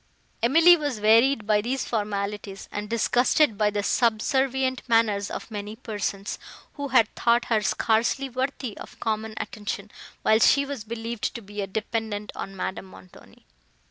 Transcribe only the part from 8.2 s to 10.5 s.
worthy of common attention, while